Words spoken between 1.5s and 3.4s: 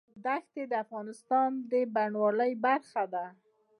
د بڼوالۍ برخه ده.